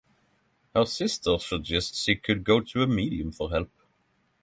[0.73, 3.69] Her sisters suggest she could go to a medium for help.